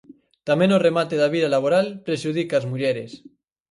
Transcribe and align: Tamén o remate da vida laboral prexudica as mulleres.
Tamén 0.47 0.75
o 0.77 0.83
remate 0.87 1.15
da 1.21 1.31
vida 1.35 1.53
laboral 1.55 1.87
prexudica 2.05 2.53
as 2.57 2.67
mulleres. 2.71 3.11